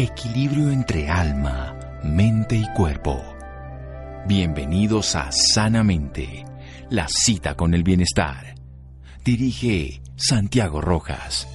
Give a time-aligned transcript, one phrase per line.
[0.00, 3.20] equilibrio entre alma, mente y cuerpo.
[4.28, 6.44] Bienvenidos a Sanamente,
[6.88, 8.54] la cita con el bienestar.
[9.24, 11.48] Dirige Santiago Rojas.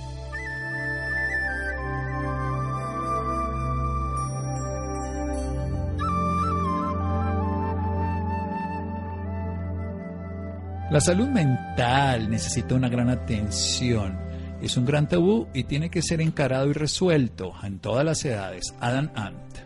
[10.92, 14.33] La salud mental necesita una gran atención.
[14.64, 18.74] Es un gran tabú y tiene que ser encarado y resuelto en todas las edades.
[18.80, 19.58] Adam Ant.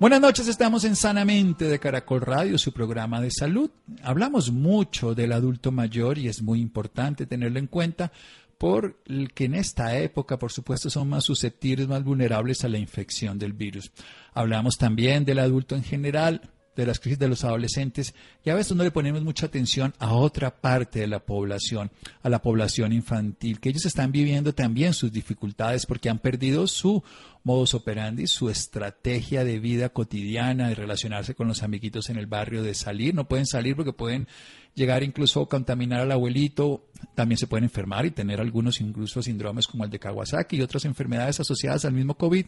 [0.00, 3.70] Buenas noches, estamos en Sanamente de Caracol Radio, su programa de salud.
[4.02, 8.10] Hablamos mucho del adulto mayor y es muy importante tenerlo en cuenta
[8.56, 13.52] porque en esta época, por supuesto, son más susceptibles, más vulnerables a la infección del
[13.52, 13.92] virus.
[14.32, 16.40] Hablamos también del adulto en general,
[16.76, 20.12] de las crisis de los adolescentes y a veces no le ponemos mucha atención a
[20.14, 21.90] otra parte de la población,
[22.22, 27.02] a la población infantil, que ellos están viviendo también sus dificultades porque han perdido su
[27.44, 32.62] modus operandi, su estrategia de vida cotidiana, de relacionarse con los amiguitos en el barrio,
[32.62, 34.28] de salir, no pueden salir porque pueden
[34.74, 39.66] llegar incluso a contaminar al abuelito, también se pueden enfermar y tener algunos incluso síndromes
[39.66, 42.46] como el de Kawasaki y otras enfermedades asociadas al mismo COVID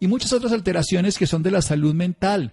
[0.00, 2.52] y muchas otras alteraciones que son de la salud mental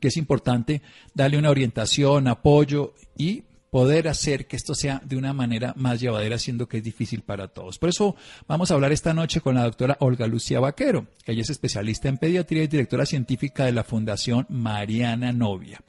[0.00, 0.82] que es importante
[1.14, 6.38] darle una orientación, apoyo y poder hacer que esto sea de una manera más llevadera,
[6.38, 7.78] siendo que es difícil para todos.
[7.78, 8.16] Por eso
[8.48, 11.06] vamos a hablar esta noche con la doctora Olga Lucía Vaquero.
[11.24, 15.80] Ella es especialista en pediatría y directora científica de la Fundación Mariana Novia.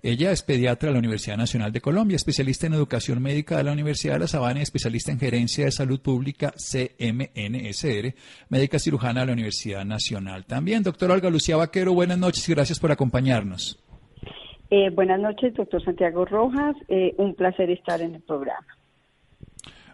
[0.00, 3.72] Ella es pediatra de la Universidad Nacional de Colombia, especialista en educación médica de la
[3.72, 8.14] Universidad de La Sabana y especialista en gerencia de salud pública CMNSR,
[8.48, 10.44] médica cirujana de la Universidad Nacional.
[10.46, 13.82] También, doctora Olga Lucía Vaquero, buenas noches y gracias por acompañarnos.
[14.70, 16.76] Eh, buenas noches, doctor Santiago Rojas.
[16.86, 18.77] Eh, un placer estar en el programa.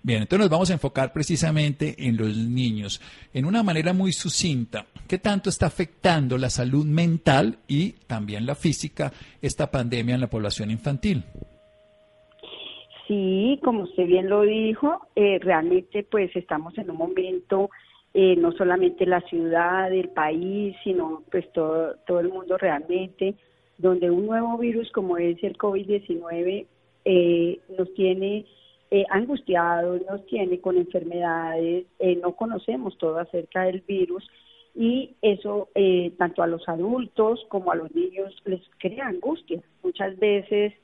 [0.06, 3.00] Bien, entonces nos vamos a enfocar precisamente en los niños,
[3.32, 4.84] en una manera muy sucinta.
[5.08, 10.26] ¿Qué tanto está afectando la salud mental y también la física esta pandemia en la
[10.28, 11.24] población infantil?
[13.08, 17.70] Sí, como usted bien lo dijo, eh, realmente pues estamos en un momento,
[18.12, 23.36] eh, no solamente la ciudad, el país, sino pues todo, todo el mundo realmente,
[23.78, 26.66] donde un nuevo virus como es el COVID-19
[27.06, 28.44] eh, nos tiene
[28.94, 34.24] eh, angustiados, nos tiene con enfermedades, eh, no conocemos todo acerca del virus
[34.72, 39.60] y eso eh, tanto a los adultos como a los niños les crea angustia.
[39.82, 40.74] Muchas veces,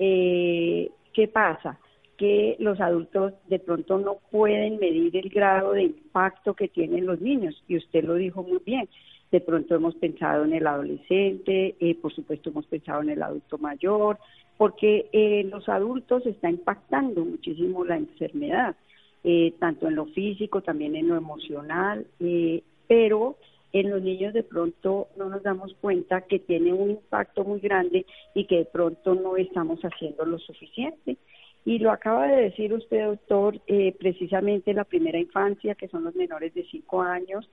[0.00, 1.78] eh, ¿qué pasa?
[2.20, 7.18] Que los adultos de pronto no pueden medir el grado de impacto que tienen los
[7.22, 8.90] niños y usted lo dijo muy bien.
[9.32, 13.56] De pronto hemos pensado en el adolescente, eh, por supuesto hemos pensado en el adulto
[13.56, 14.18] mayor,
[14.60, 18.76] porque eh, los adultos está impactando muchísimo la enfermedad,
[19.24, 23.38] eh, tanto en lo físico, también en lo emocional, eh, pero
[23.72, 28.04] en los niños de pronto no nos damos cuenta que tiene un impacto muy grande
[28.34, 31.16] y que de pronto no estamos haciendo lo suficiente.
[31.64, 33.60] Y lo acaba de decir usted, doctor,
[33.98, 37.48] precisamente la primera infancia, que son los menores de 5 años,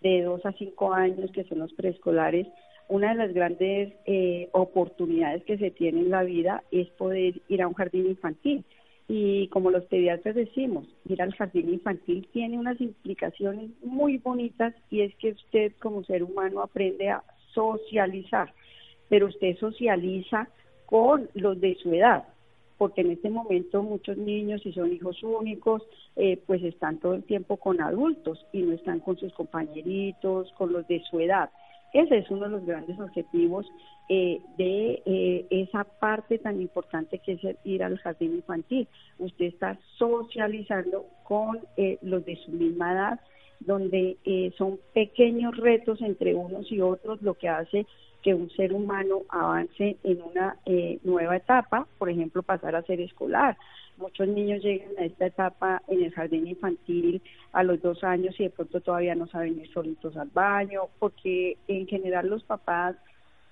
[0.00, 2.46] de 2 a 5 años, que son los preescolares,
[2.90, 7.62] una de las grandes eh, oportunidades que se tiene en la vida es poder ir
[7.62, 8.64] a un jardín infantil.
[9.06, 15.02] Y como los pediatras decimos, ir al jardín infantil tiene unas implicaciones muy bonitas y
[15.02, 17.22] es que usted como ser humano aprende a
[17.54, 18.52] socializar,
[19.08, 20.48] pero usted socializa
[20.86, 22.24] con los de su edad,
[22.80, 25.82] porque en este momento muchos niños, si son hijos únicos,
[26.16, 30.72] eh, pues están todo el tiempo con adultos y no están con sus compañeritos, con
[30.72, 31.50] los de su edad.
[31.92, 33.66] Ese es uno de los grandes objetivos
[34.08, 38.88] eh, de eh, esa parte tan importante que es ir al jardín infantil.
[39.18, 43.20] Usted está socializando con eh, los de su misma edad,
[43.60, 44.16] donde
[44.56, 47.86] son pequeños retos entre unos y otros, lo que hace
[48.22, 50.56] que un ser humano avance en una
[51.04, 53.56] nueva etapa, por ejemplo, pasar a ser escolar.
[53.96, 57.22] Muchos niños llegan a esta etapa en el jardín infantil
[57.52, 61.58] a los dos años y de pronto todavía no saben ir solitos al baño, porque
[61.68, 62.96] en general los papás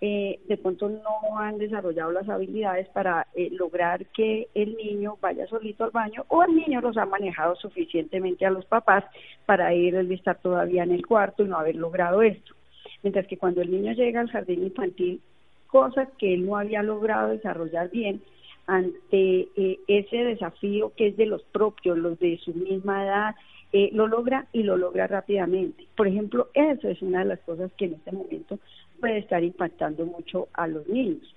[0.00, 5.47] eh, de pronto no han desarrollado las habilidades para eh, lograr que el niño vaya
[5.49, 9.05] solito al baño o el niño los ha manejado suficientemente a los papás
[9.45, 12.55] para ir a estar todavía en el cuarto y no haber logrado esto.
[13.03, 15.21] Mientras que cuando el niño llega al jardín infantil,
[15.67, 18.23] cosas que él no había logrado desarrollar bien,
[18.69, 23.35] ante eh, ese desafío que es de los propios, los de su misma edad,
[23.73, 25.87] eh, lo logra y lo logra rápidamente.
[25.97, 28.59] Por ejemplo, eso es una de las cosas que en este momento
[29.00, 31.35] puede estar impactando mucho a los niños.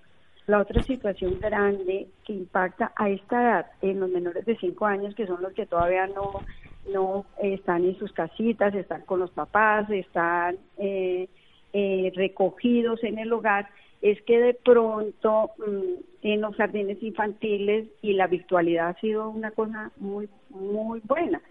[0.47, 5.15] La otra situación grande que impacta a esta edad, en los menores de 5 años,
[5.15, 6.41] que son los que todavía no
[6.91, 11.27] no están en sus casitas, están con los papás, están eh,
[11.73, 13.69] eh, recogidos en el hogar,
[14.01, 19.51] es que de pronto mm, en los jardines infantiles y la virtualidad ha sido una
[19.51, 21.41] cosa muy, muy buena.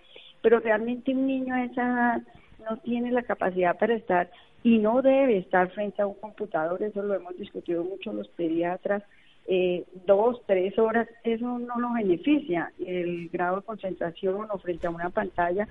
[0.43, 2.23] Pero realmente un niño a esa edad
[2.69, 4.31] no tiene la capacidad para estar
[4.63, 9.03] y no debe estar frente a un computador, eso lo hemos discutido mucho los pediatras,
[9.47, 12.73] eh, dos, tres horas, eso no lo beneficia.
[12.79, 15.67] El grado de concentración o frente a una pantalla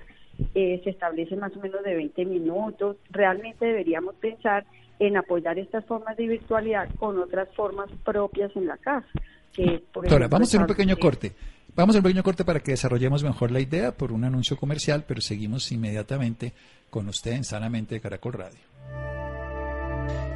[0.54, 2.96] eh, se establece más o menos de 20 minutos.
[3.10, 4.66] Realmente deberíamos pensar
[4.98, 9.08] en apoyar estas formas de virtualidad con otras formas propias en la casa.
[9.54, 11.32] Que, vamos a hacer un pequeño corte.
[11.74, 14.56] Vamos a hacer un pequeño corte para que desarrollemos mejor la idea por un anuncio
[14.56, 16.52] comercial, pero seguimos inmediatamente
[16.90, 18.69] con usted en Sanamente de Caracol Radio.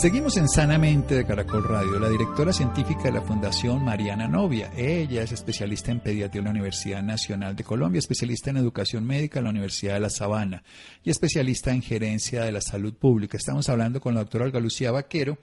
[0.00, 1.98] Seguimos en Sanamente de Caracol Radio.
[1.98, 4.70] La directora científica de la Fundación Mariana Novia.
[4.74, 9.40] Ella es especialista en pediatría en la Universidad Nacional de Colombia, especialista en educación médica
[9.40, 10.62] en la Universidad de La Sabana
[11.04, 13.36] y especialista en gerencia de la salud pública.
[13.36, 15.36] Estamos hablando con la doctora Olga Lucía Vaquero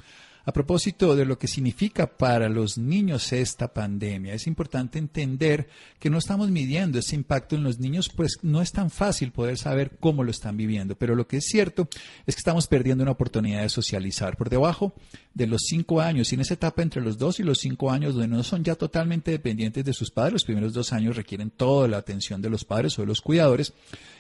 [0.48, 5.68] a propósito de lo que significa para los niños esta pandemia, es importante entender
[6.00, 9.58] que no estamos midiendo ese impacto en los niños, pues no es tan fácil poder
[9.58, 11.90] saber cómo lo están viviendo, pero lo que es cierto
[12.26, 14.38] es que estamos perdiendo una oportunidad de socializar.
[14.38, 14.94] Por debajo
[15.38, 18.16] de los cinco años, y en esa etapa entre los dos y los cinco años,
[18.16, 21.88] donde no son ya totalmente dependientes de sus padres, los primeros dos años requieren toda
[21.88, 23.74] la atención de los padres o de los cuidadores,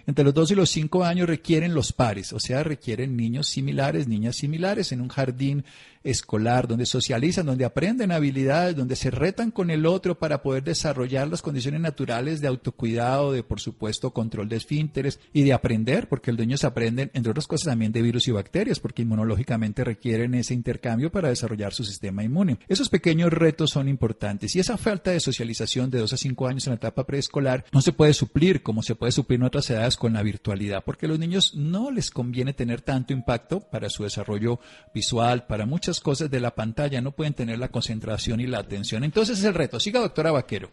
[0.05, 4.07] entre los dos y los cinco años requieren los pares, o sea, requieren niños similares,
[4.07, 5.65] niñas similares en un jardín
[6.03, 11.27] escolar, donde socializan, donde aprenden habilidades, donde se retan con el otro para poder desarrollar
[11.27, 16.31] las condiciones naturales de autocuidado, de por supuesto control de esfínteres y de aprender, porque
[16.31, 20.53] los niños aprenden, entre otras cosas, también de virus y bacterias, porque inmunológicamente requieren ese
[20.53, 22.57] intercambio para desarrollar su sistema inmune.
[22.68, 26.68] Esos pequeños retos son importantes y esa falta de socialización de dos a cinco años
[26.68, 29.98] en la etapa preescolar no se puede suplir como se puede suplir en otras edades
[29.98, 34.04] con la virtualidad, porque a los niños no les conviene tener tanto impacto para su
[34.04, 34.59] desarrollo
[34.94, 39.04] visual, para muchas cosas de la pantalla, no pueden tener la concentración y la atención.
[39.04, 39.80] Entonces es el reto.
[39.80, 40.69] Siga, doctora Vaquero.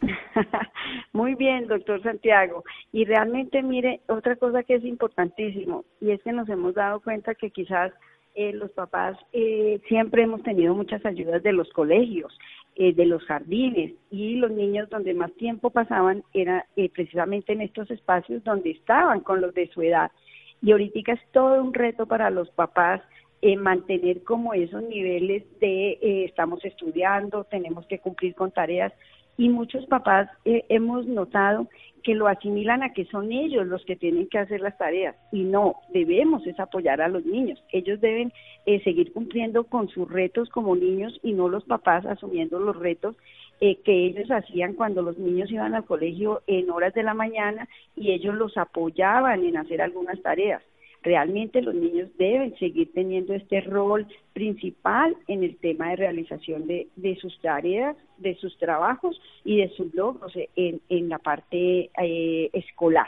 [1.12, 2.64] Muy bien, doctor Santiago.
[2.92, 7.34] Y realmente, mire, otra cosa que es importantísimo, y es que nos hemos dado cuenta
[7.34, 7.92] que quizás
[8.36, 12.38] eh, los papás eh, siempre hemos tenido muchas ayudas de los colegios,
[12.76, 17.90] eh, de los jardines, y los niños donde más tiempo pasaban era precisamente en estos
[17.90, 20.12] espacios donde estaban con los de su edad.
[20.62, 23.02] Y ahorita es todo un reto para los papás
[23.42, 28.94] eh, mantener como esos niveles de eh, estamos estudiando, tenemos que cumplir con tareas
[29.36, 31.68] y muchos papás eh, hemos notado
[32.06, 35.42] que lo asimilan a que son ellos los que tienen que hacer las tareas y
[35.42, 37.60] no, debemos es apoyar a los niños.
[37.72, 38.32] Ellos deben
[38.84, 43.16] seguir cumpliendo con sus retos como niños y no los papás asumiendo los retos
[43.58, 48.12] que ellos hacían cuando los niños iban al colegio en horas de la mañana y
[48.12, 50.62] ellos los apoyaban en hacer algunas tareas
[51.06, 57.18] realmente los niños deben seguir teniendo este rol principal en el tema de realización de,
[57.20, 63.06] sus tareas, de sus trabajos y de sus logros en, en la parte eh, escolar.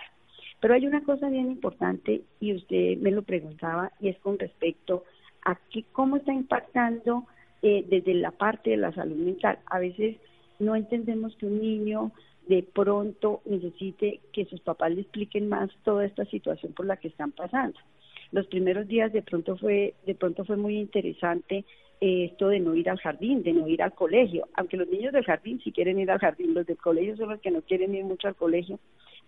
[0.61, 5.02] Pero hay una cosa bien importante y usted me lo preguntaba y es con respecto
[5.45, 7.25] a qué, cómo está impactando
[7.62, 9.59] eh, desde la parte de la salud mental.
[9.67, 10.17] A veces
[10.61, 12.12] no entendemos que un niño
[12.49, 17.09] de pronto necesite que sus papás le expliquen más toda esta situación por la que
[17.09, 17.78] están pasando.
[18.33, 21.64] Los primeros días de pronto fue de pronto fue muy interesante
[22.00, 25.12] eh, esto de no ir al jardín, de no ir al colegio, aunque los niños
[25.12, 27.95] del jardín sí quieren ir al jardín, los del colegio son los que no quieren
[27.95, 28.78] ir mucho al colegio,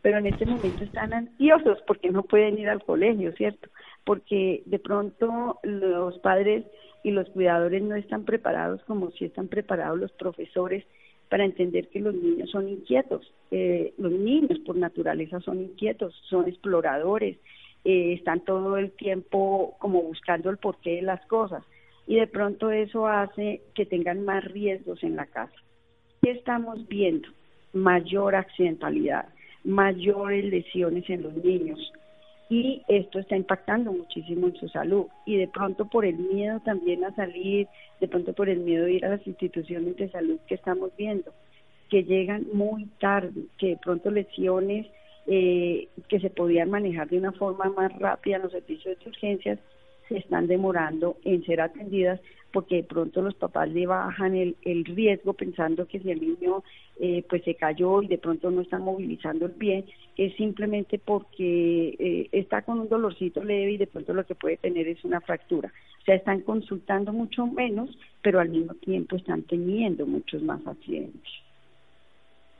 [0.03, 3.69] pero en este momento están ansiosos porque no pueden ir al colegio, ¿cierto?
[4.05, 6.65] Porque de pronto los padres
[7.03, 10.85] y los cuidadores no están preparados como si están preparados los profesores
[11.31, 13.33] para entender que los niños son inquietos.
[13.51, 17.39] Eh, los niños por naturaleza son inquietos, son exploradores,
[17.85, 21.65] eh, están todo el tiempo como buscando el porqué de las cosas
[22.07, 25.55] y de pronto eso hace que tengan más riesgos en la casa.
[26.21, 27.29] ¿Qué estamos viendo?
[27.73, 29.29] Mayor accidentalidad,
[29.63, 31.93] mayores lesiones en los niños,
[32.51, 35.07] y esto está impactando muchísimo en su salud.
[35.25, 37.69] Y de pronto por el miedo también a salir,
[38.01, 41.33] de pronto por el miedo de ir a las instituciones de salud que estamos viendo,
[41.89, 44.89] que llegan muy tarde, que de pronto lesiones
[45.29, 49.61] eh, que se podían manejar de una forma más rápida en los servicios de urgencias,
[50.11, 52.21] se están demorando en ser atendidas
[52.53, 56.65] porque de pronto los papás le bajan el, el riesgo pensando que si el niño
[56.99, 59.85] eh, pues se cayó y de pronto no están movilizando el pie,
[60.17, 64.57] es simplemente porque eh, está con un dolorcito leve y de pronto lo que puede
[64.57, 65.73] tener es una fractura.
[66.01, 71.31] O sea, están consultando mucho menos, pero al mismo tiempo están teniendo muchos más accidentes.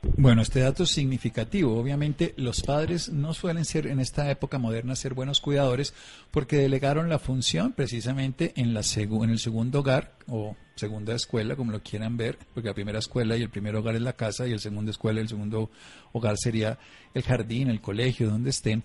[0.03, 1.77] Bueno, este dato es significativo.
[1.79, 5.93] Obviamente los padres no suelen ser en esta época moderna ser buenos cuidadores
[6.31, 11.71] porque delegaron la función precisamente en, la en el segundo hogar o segunda escuela, como
[11.71, 14.51] lo quieran ver, porque la primera escuela y el primer hogar es la casa y
[14.51, 15.69] el segundo escuela y el segundo
[16.13, 16.79] hogar sería
[17.13, 18.83] el jardín, el colegio, donde estén.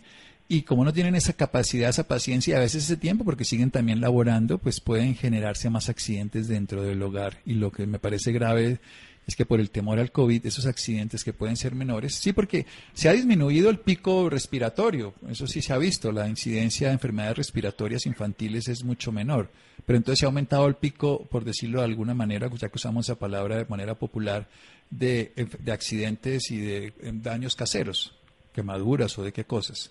[0.49, 4.01] Y como no tienen esa capacidad, esa paciencia a veces ese tiempo, porque siguen también
[4.01, 7.39] laborando, pues pueden generarse más accidentes dentro del hogar.
[7.47, 8.79] Y lo que me parece grave
[9.27, 12.67] es que por el temor al COVID, esos accidentes que pueden ser menores, sí, porque
[12.93, 17.39] se ha disminuido el pico respiratorio, eso sí se ha visto, la incidencia de enfermedades
[17.39, 19.51] respiratorias infantiles es mucho menor,
[19.85, 23.07] pero entonces se ha aumentado el pico, por decirlo de alguna manera, ya que usamos
[23.07, 24.49] esa palabra de manera popular,
[24.91, 28.15] de, de accidentes y de daños caseros,
[28.55, 29.91] quemaduras o de qué cosas.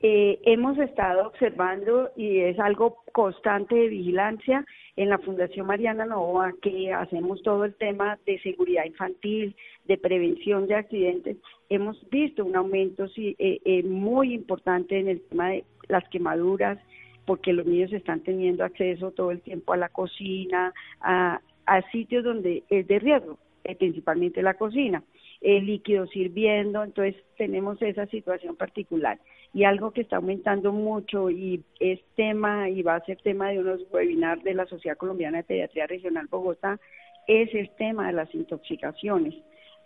[0.00, 4.64] Eh, hemos estado observando y es algo constante de vigilancia
[4.94, 10.68] en la Fundación Mariana Novoa que hacemos todo el tema de seguridad infantil, de prevención
[10.68, 11.36] de accidentes.
[11.68, 16.78] Hemos visto un aumento sí, eh, eh, muy importante en el tema de las quemaduras,
[17.26, 22.22] porque los niños están teniendo acceso todo el tiempo a la cocina, a, a sitios
[22.22, 23.36] donde es de riesgo,
[23.78, 25.02] principalmente la cocina
[25.40, 29.18] el líquido sirviendo, entonces tenemos esa situación particular.
[29.54, 33.58] Y algo que está aumentando mucho y es tema y va a ser tema de
[33.58, 36.78] unos webinars de la Sociedad Colombiana de Pediatría Regional Bogotá,
[37.26, 39.34] es el tema de las intoxicaciones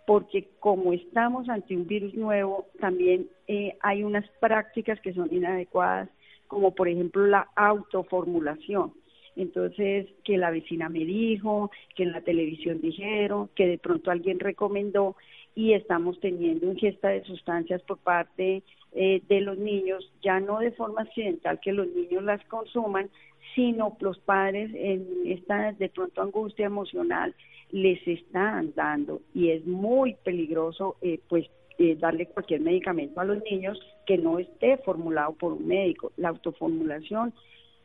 [0.05, 6.09] porque como estamos ante un virus nuevo, también eh, hay unas prácticas que son inadecuadas,
[6.47, 8.93] como por ejemplo la autoformulación.
[9.35, 14.39] Entonces, que la vecina me dijo, que en la televisión dijeron, que de pronto alguien
[14.39, 15.15] recomendó,
[15.55, 20.71] y estamos teniendo ingesta de sustancias por parte eh, de los niños, ya no de
[20.71, 23.09] forma accidental que los niños las consuman,
[23.55, 27.35] sino los padres en esta de pronto angustia emocional
[27.71, 33.43] les están dando y es muy peligroso eh, pues eh, darle cualquier medicamento a los
[33.43, 36.11] niños que no esté formulado por un médico.
[36.17, 37.33] La autoformulación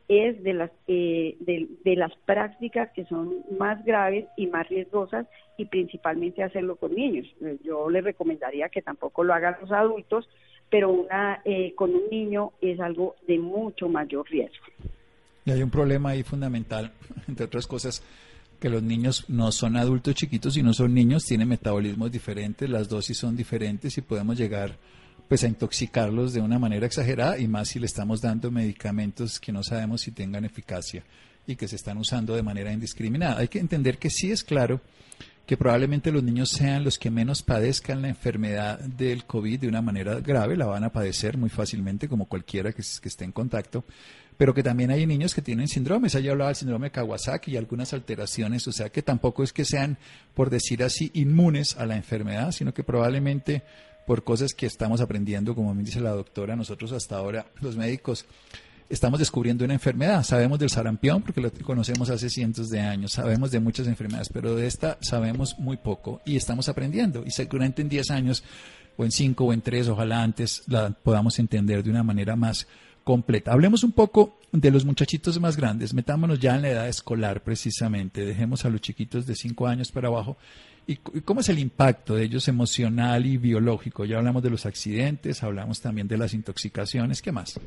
[0.09, 5.65] es de las eh, de, las prácticas que son más graves y más riesgosas y
[5.65, 7.27] principalmente hacerlo con niños.
[7.41, 10.27] Eh, yo les recomendaría que tampoco lo hagan los adultos,
[10.69, 14.65] pero una eh, con un niño es algo de mucho mayor riesgo.
[15.45, 16.91] Y hay un problema ahí fundamental,
[17.27, 18.03] entre otras cosas,
[18.59, 22.89] que los niños no son adultos chiquitos y no son niños, tienen metabolismos diferentes, las
[22.89, 24.75] dosis son diferentes y podemos llegar
[25.29, 29.51] pues a intoxicarlos de una manera exagerada y más si le estamos dando medicamentos que
[29.51, 31.03] no sabemos si tengan eficacia
[31.45, 33.37] y que se están usando de manera indiscriminada.
[33.37, 34.81] Hay que entender que sí es claro
[35.45, 39.81] que probablemente los niños sean los que menos padezcan la enfermedad del COVID de una
[39.81, 43.83] manera grave, la van a padecer muy fácilmente como cualquiera que, esté en contacto,
[44.37, 46.13] pero que también hay niños que tienen síndromes.
[46.15, 49.65] Allá hablaba del síndrome de Kawasaki y algunas alteraciones, o sea que tampoco es que
[49.65, 49.97] sean,
[50.33, 53.63] por decir así, inmunes a la enfermedad, sino que probablemente
[54.09, 58.25] por cosas que estamos aprendiendo, como me dice la doctora, nosotros hasta ahora, los médicos,
[58.89, 60.23] estamos descubriendo una enfermedad.
[60.23, 64.55] Sabemos del sarampión porque lo conocemos hace cientos de años, sabemos de muchas enfermedades, pero
[64.55, 67.23] de esta sabemos muy poco y estamos aprendiendo.
[67.23, 68.43] Y seguramente en 10 años,
[68.97, 72.65] o en 5 o en 3, ojalá antes la podamos entender de una manera más
[73.03, 73.51] completa.
[73.51, 78.25] Hablemos un poco de los muchachitos más grandes, metámonos ya en la edad escolar precisamente,
[78.25, 80.35] dejemos a los chiquitos de 5 años para abajo
[80.89, 84.05] ¿Y cómo es el impacto de ellos emocional y biológico?
[84.05, 87.61] Ya hablamos de los accidentes, hablamos también de las intoxicaciones, ¿qué más?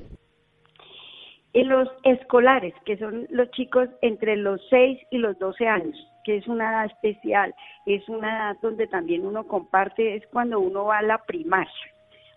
[1.54, 6.48] Los escolares, que son los chicos entre los 6 y los 12 años, que es
[6.48, 7.54] una edad especial,
[7.86, 11.70] es una edad donde también uno comparte, es cuando uno va a la primaria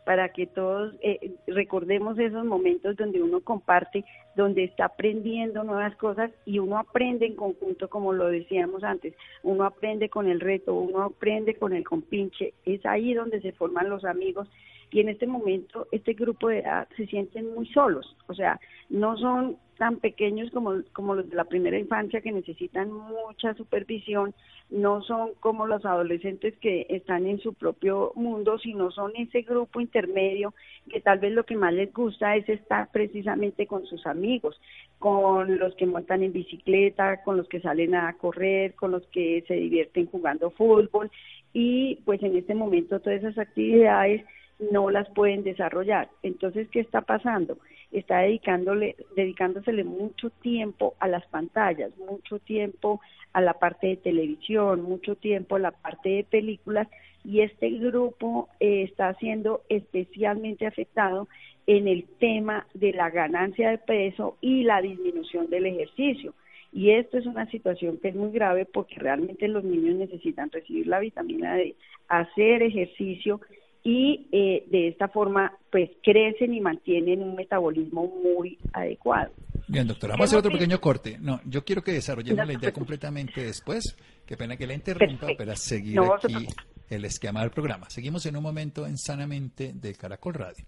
[0.05, 6.31] para que todos eh, recordemos esos momentos donde uno comparte, donde está aprendiendo nuevas cosas
[6.45, 11.01] y uno aprende en conjunto, como lo decíamos antes, uno aprende con el reto, uno
[11.01, 14.47] aprende con el compinche, es ahí donde se forman los amigos
[14.95, 19.17] y en este momento este grupo de edad se sienten muy solos, o sea, no
[19.17, 24.33] son tan pequeños como, como los de la primera infancia que necesitan mucha supervisión,
[24.69, 29.81] no son como los adolescentes que están en su propio mundo, sino son ese grupo
[29.81, 30.53] intermedio
[30.89, 34.61] que tal vez lo que más les gusta es estar precisamente con sus amigos,
[34.97, 39.43] con los que montan en bicicleta, con los que salen a correr, con los que
[39.45, 41.11] se divierten jugando fútbol.
[41.51, 44.23] Y pues en este momento todas esas actividades
[44.59, 46.09] no las pueden desarrollar.
[46.23, 47.57] Entonces, ¿qué está pasando?
[47.91, 53.01] Está dedicándole, dedicándosele mucho tiempo a las pantallas, mucho tiempo
[53.33, 56.87] a la parte de televisión, mucho tiempo a la parte de películas
[57.23, 61.27] y este grupo eh, está siendo especialmente afectado
[61.67, 66.33] en el tema de la ganancia de peso y la disminución del ejercicio.
[66.71, 70.87] Y esto es una situación que es muy grave porque realmente los niños necesitan recibir
[70.87, 71.75] la vitamina D,
[72.07, 73.41] hacer ejercicio
[73.85, 79.31] y eh, de esta forma pues crecen y mantienen un metabolismo muy adecuado.
[79.67, 81.17] Bien, doctora, vamos a hacer otro pequeño corte.
[81.19, 83.95] No, yo quiero que desarrollemos la idea completamente después.
[84.25, 86.47] Qué pena que la interrumpa, para seguir aquí
[86.89, 87.87] el esquema del programa.
[87.89, 90.65] Seguimos en un momento en Sanamente de Caracol Radio.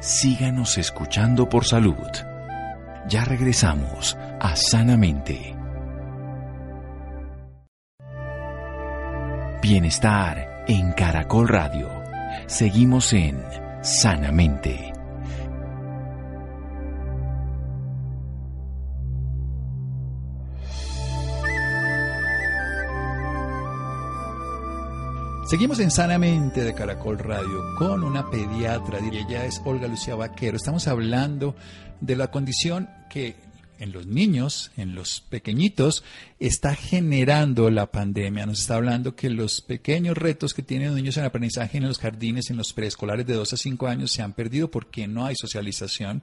[0.00, 1.94] Síganos escuchando por salud.
[3.08, 5.54] Ya regresamos a Sanamente.
[9.62, 11.88] Bienestar en Caracol Radio.
[12.46, 13.40] Seguimos en
[13.82, 14.92] Sanamente.
[25.48, 30.56] Seguimos en Sanamente de Caracol Radio con una pediatra, y ella es Olga Lucía Vaquero.
[30.56, 31.54] Estamos hablando
[32.00, 33.45] de la condición que
[33.78, 36.04] en los niños, en los pequeñitos,
[36.38, 38.46] está generando la pandemia.
[38.46, 41.98] Nos está hablando que los pequeños retos que tienen los niños en aprendizaje en los
[41.98, 45.34] jardines, en los preescolares de 2 a 5 años, se han perdido porque no hay
[45.36, 46.22] socialización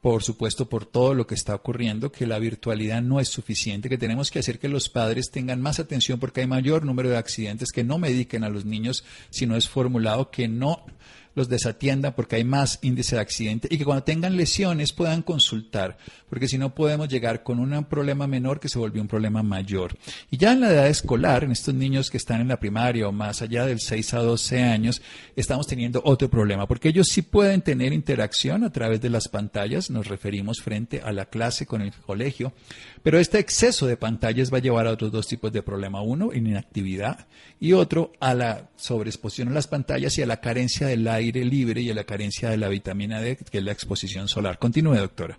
[0.00, 3.98] por supuesto, por todo lo que está ocurriendo, que la virtualidad no es suficiente, que
[3.98, 7.70] tenemos que hacer que los padres tengan más atención porque hay mayor número de accidentes
[7.70, 10.86] que no mediquen a los niños si no es formulado, que no
[11.34, 15.96] los desatiendan porque hay más índice de accidente y que cuando tengan lesiones puedan consultar,
[16.28, 19.96] porque si no podemos llegar con un problema menor que se volvió un problema mayor.
[20.30, 23.12] Y ya en la edad escolar, en estos niños que están en la primaria o
[23.12, 25.02] más allá del 6 a 12 años,
[25.36, 29.90] estamos teniendo otro problema, porque ellos sí pueden tener interacción a través de las pantallas,
[29.90, 32.52] nos referimos frente a la clase con el colegio,
[33.02, 36.02] pero este exceso de pantallas va a llevar a otros dos tipos de problema.
[36.02, 37.26] Uno, inactividad
[37.58, 41.80] y otro, a la sobreexposición a las pantallas y a la carencia del aire libre
[41.80, 44.58] y a la carencia de la vitamina D, que es la exposición solar.
[44.58, 45.36] Continúe, doctora.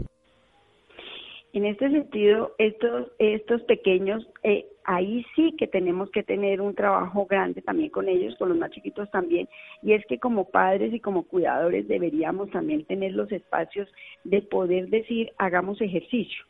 [1.54, 7.26] En este sentido, estos, estos pequeños, eh, ahí sí que tenemos que tener un trabajo
[7.26, 9.50] grande también con ellos, con los más chiquitos también,
[9.82, 13.90] y es que como padres y como cuidadores deberíamos también tener los espacios
[14.24, 16.46] de poder decir, hagamos ejercicio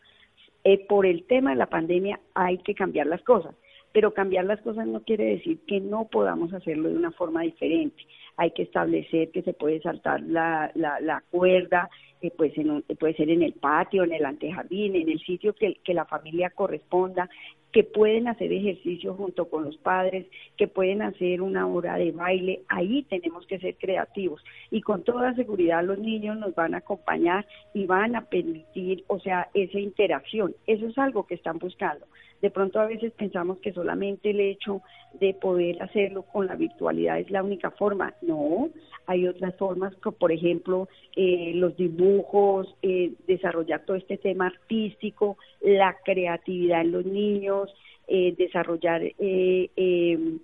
[0.63, 3.56] eh, por el tema de la pandemia hay que cambiar las cosas,
[3.91, 8.04] pero cambiar las cosas no quiere decir que no podamos hacerlo de una forma diferente.
[8.38, 11.89] Hay que establecer que se puede saltar la, la, la cuerda,
[12.22, 15.76] eh, pues en puede ser en el patio, en el antejardín, en el sitio que,
[15.84, 17.30] que la familia corresponda,
[17.72, 20.26] que pueden hacer ejercicio junto con los padres,
[20.58, 25.34] que pueden hacer una hora de baile, ahí tenemos que ser creativos y con toda
[25.36, 30.56] seguridad los niños nos van a acompañar y van a permitir, o sea, esa interacción,
[30.68, 32.06] eso es algo que están buscando.
[32.42, 34.82] De pronto a veces pensamos que solamente el hecho
[35.20, 38.16] de poder hacerlo con la virtualidad es la única forma.
[38.24, 38.70] No,
[39.06, 45.38] hay otras formas, como por ejemplo eh, los dibujos, eh, desarrollar todo este tema artístico,
[45.62, 47.61] la creatividad en los niños,
[48.08, 50.39] eh, desarrollar em,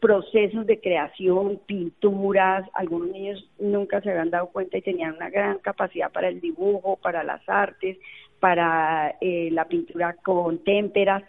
[0.00, 2.68] procesos de creación, pinturas.
[2.74, 6.96] Algunos niños nunca se habían dado cuenta y tenían una gran capacidad para el dibujo,
[6.96, 7.98] para las artes,
[8.40, 11.22] para la pintura con témperas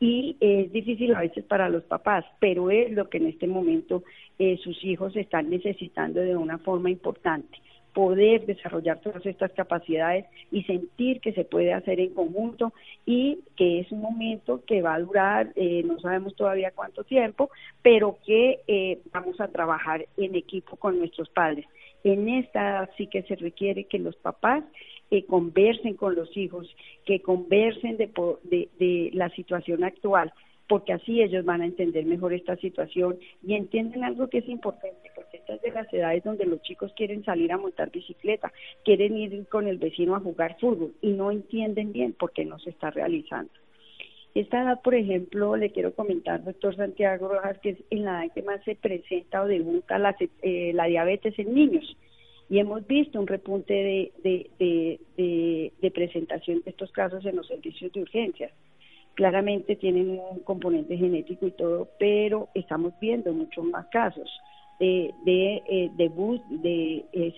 [0.00, 4.02] y es difícil a veces para los papás, pero es lo que en este momento
[4.38, 7.58] eh, sus hijos están necesitando de una forma importante
[7.92, 12.72] poder desarrollar todas estas capacidades y sentir que se puede hacer en conjunto
[13.06, 17.50] y que es un momento que va a durar, eh, no sabemos todavía cuánto tiempo,
[17.82, 21.66] pero que eh, vamos a trabajar en equipo con nuestros padres.
[22.04, 24.64] En esta sí que se requiere que los papás
[25.10, 26.74] que conversen con los hijos,
[27.04, 28.10] que conversen de,
[28.78, 30.32] de, la situación actual,
[30.70, 35.10] porque así ellos van a entender mejor esta situación y entienden algo que es importante,
[35.16, 38.52] porque estas es de las edades donde los chicos quieren salir a montar bicicleta,
[38.84, 42.60] quieren ir con el vecino a jugar fútbol y no entienden bien por qué no
[42.60, 43.50] se está realizando.
[44.32, 48.32] Esta edad, por ejemplo, le quiero comentar, doctor Santiago Rojas, que es en la edad
[48.32, 51.96] que más se presenta o debuta la, eh, la diabetes en niños
[52.48, 58.52] y hemos visto un repunte de, presentación de estos casos en los servicios de urgencias.
[59.14, 64.30] Claramente tienen un componente genético y todo, pero estamos viendo muchos más casos
[64.78, 67.34] de, de eh, debut de eh,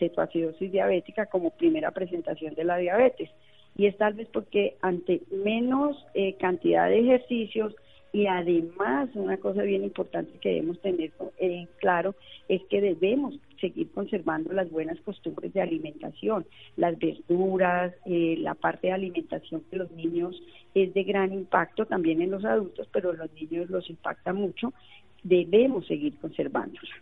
[0.61, 3.30] diabética como primera presentación de la diabetes.
[3.76, 7.74] Y es tal vez porque ante menos eh, cantidad de ejercicios,
[8.12, 12.14] Y además, una cosa bien importante que debemos tener en claro
[12.46, 16.44] es que debemos seguir conservando las buenas costumbres de alimentación,
[16.77, 20.42] las verduras, eh, la parte de alimentación que los niños
[20.75, 24.75] es de gran impacto también en los adultos, pero los niños los impacta mucho,
[25.22, 26.94] debemos seguir conservándola.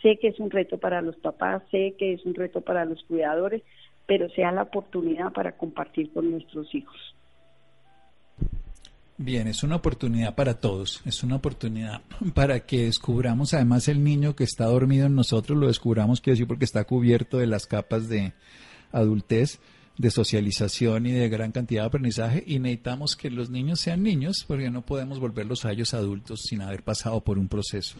[0.00, 3.02] Sé que es un reto para los papás, sé que es un reto para los
[3.04, 3.62] cuidadores,
[4.06, 7.16] pero sea la oportunidad para compartir con nuestros hijos.
[9.22, 12.00] Bien, es una oportunidad para todos, es una oportunidad
[12.34, 16.46] para que descubramos además el niño que está dormido en nosotros, lo descubramos, quiero decir,
[16.46, 18.32] porque está cubierto de las capas de
[18.92, 19.58] adultez,
[19.98, 24.46] de socialización y de gran cantidad de aprendizaje y necesitamos que los niños sean niños
[24.48, 27.98] porque no podemos volverlos a ellos adultos sin haber pasado por un proceso.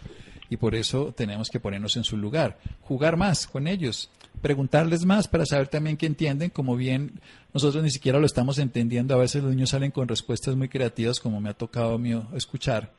[0.49, 4.09] Y por eso tenemos que ponernos en su lugar, jugar más con ellos,
[4.41, 7.21] preguntarles más para saber también qué entienden, como bien
[7.53, 11.21] nosotros ni siquiera lo estamos entendiendo, a veces los niños salen con respuestas muy creativas
[11.21, 12.93] como me ha tocado mío escuchar,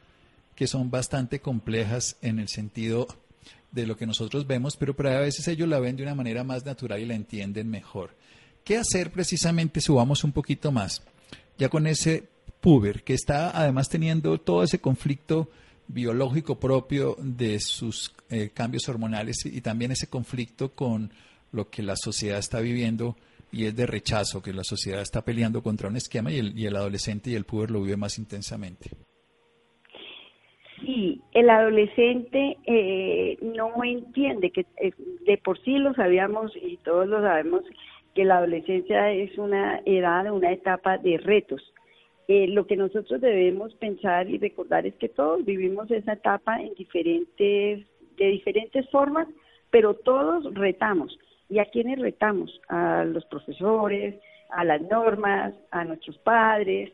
[0.56, 3.08] que son bastante complejas en el sentido
[3.72, 6.66] de lo que nosotros vemos, pero, a veces ellos la ven de una manera más
[6.66, 8.16] natural y la entienden mejor.
[8.64, 9.82] ¿Qué hacer precisamente?
[9.82, 11.02] Subamos un poquito más,
[11.58, 12.28] ya con ese
[12.60, 15.50] puber que está además teniendo todo ese conflicto
[15.88, 21.12] biológico propio de sus eh, cambios hormonales y también ese conflicto con
[21.52, 23.16] lo que la sociedad está viviendo
[23.52, 26.66] y es de rechazo, que la sociedad está peleando contra un esquema y el, y
[26.66, 28.92] el adolescente y el puber lo vive más intensamente.
[30.82, 34.94] Sí, el adolescente eh, no entiende que eh,
[35.26, 37.64] de por sí lo sabíamos y todos lo sabemos
[38.16, 41.62] que la adolescencia es una edad, una etapa de retos.
[42.28, 46.74] Eh, lo que nosotros debemos pensar y recordar es que todos vivimos esa etapa en
[46.74, 47.86] diferentes,
[48.18, 49.28] de diferentes formas,
[49.70, 51.18] pero todos retamos.
[51.52, 52.62] ¿Y a quiénes retamos?
[52.70, 54.16] A los profesores,
[54.50, 56.94] a las normas, a nuestros padres,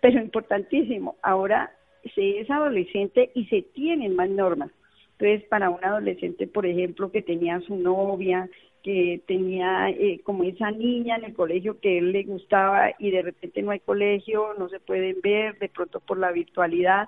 [0.00, 1.70] pero importantísimo, ahora
[2.14, 4.70] se es adolescente y se tienen más normas.
[5.18, 8.48] Entonces, para un adolescente, por ejemplo, que tenía su novia,
[8.82, 13.20] que tenía eh, como esa niña en el colegio que él le gustaba y de
[13.20, 17.06] repente no hay colegio, no se pueden ver, de pronto por la virtualidad,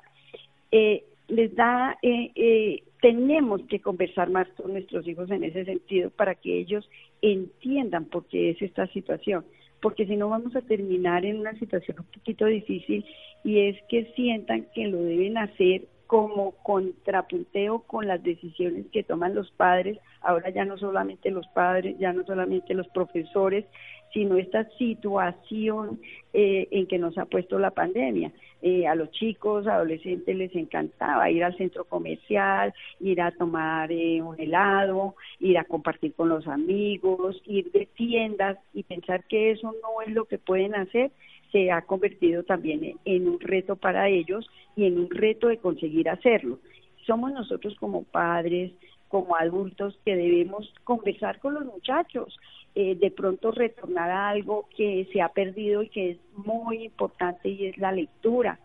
[0.70, 6.36] eh, les da eh, tenemos que conversar más con nuestros hijos en ese sentido para
[6.36, 6.88] que ellos
[7.20, 9.44] entiendan por qué es esta situación,
[9.80, 13.04] porque si no vamos a terminar en una situación un poquito difícil
[13.42, 19.34] y es que sientan que lo deben hacer como contrapunteo con las decisiones que toman
[19.34, 23.64] los padres, ahora ya no solamente los padres, ya no solamente los profesores,
[24.12, 26.00] sino esta situación
[26.32, 28.32] eh, en que nos ha puesto la pandemia.
[28.60, 34.22] Eh, a los chicos, adolescentes les encantaba ir al centro comercial, ir a tomar eh,
[34.22, 39.74] un helado, ir a compartir con los amigos, ir de tiendas y pensar que eso
[39.82, 41.10] no es lo que pueden hacer,
[41.50, 46.08] se ha convertido también en un reto para ellos y en un reto de conseguir
[46.08, 46.60] hacerlo.
[47.04, 48.72] Somos nosotros como padres,
[49.08, 52.38] como adultos que debemos conversar con los muchachos,
[52.74, 57.50] eh, de pronto retornar a algo que se ha perdido y que es muy importante
[57.50, 58.58] y es la lectura.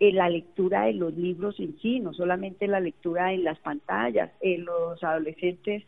[0.00, 4.30] Eh, la lectura de los libros en sí, no solamente la lectura en las pantallas.
[4.40, 5.84] Eh, los adolescentes,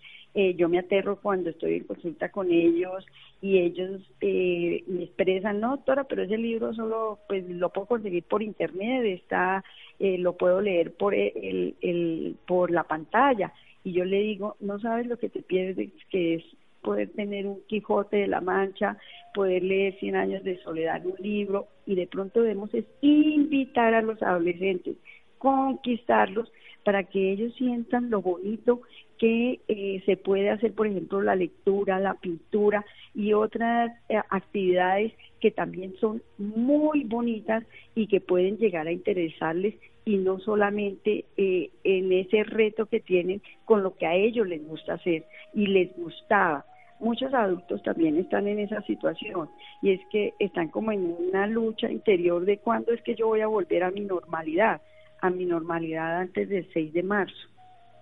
[0.56, 3.06] yo me aterro cuando estoy en consulta con ellos
[3.40, 8.42] y ellos me expresan, no, doctora, pero ese libro solo pues lo puedo conseguir por
[8.42, 9.62] internet, está,
[10.00, 13.52] lo puedo leer por, el, el, por la pantalla.
[13.84, 16.44] Y yo le digo, no sabes lo que te pierdes, que es
[16.84, 18.98] poder tener un Quijote de la Mancha,
[19.32, 24.02] poder leer Cien años de soledad, un libro, y de pronto debemos es invitar a
[24.02, 24.96] los adolescentes,
[25.38, 26.52] conquistarlos
[26.84, 28.82] para que ellos sientan lo bonito
[29.18, 35.12] que eh, se puede hacer, por ejemplo, la lectura, la pintura y otras eh, actividades
[35.40, 41.70] que también son muy bonitas y que pueden llegar a interesarles y no solamente eh,
[41.84, 45.96] en ese reto que tienen con lo que a ellos les gusta hacer y les
[45.96, 46.66] gustaba
[46.98, 49.50] muchos adultos también están en esa situación
[49.82, 53.40] y es que están como en una lucha interior de cuándo es que yo voy
[53.40, 54.80] a volver a mi normalidad,
[55.20, 57.48] a mi normalidad antes del 6 de marzo.